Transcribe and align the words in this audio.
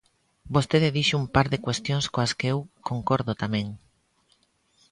Vostede 0.55 0.93
dixo 0.97 1.15
un 1.23 1.27
par 1.35 1.47
de 1.53 1.61
cuestións 1.65 2.05
coas 2.13 2.31
que 2.39 2.47
eu 2.53 2.59
concordo 2.89 3.31
tamén. 3.43 3.67